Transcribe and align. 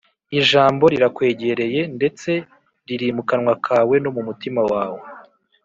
Ijambo 0.39 0.83
rirakwegereye, 0.93 1.81
ndetse 1.97 2.31
riri 2.87 3.07
mu 3.17 3.23
kanwa 3.29 3.53
kawe 3.65 3.95
no 4.03 4.09
mu 4.15 4.21
mutima 4.27 4.61
wawe: 4.71 4.99